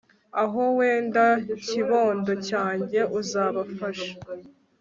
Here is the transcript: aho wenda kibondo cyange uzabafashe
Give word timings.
aho 0.43 0.61
wenda 0.77 1.25
kibondo 1.65 2.31
cyange 2.49 2.99
uzabafashe 3.19 4.09